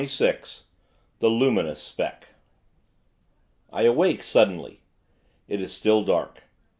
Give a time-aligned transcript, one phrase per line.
[0.01, 0.63] XXVI
[1.19, 2.29] THE LUMINOUS SPECK
[3.71, 4.81] I awake suddenly.
[5.47, 6.41] It is still dark.